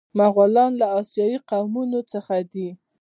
[0.17, 2.69] مغولان له اسیایي قومونو څخه دي.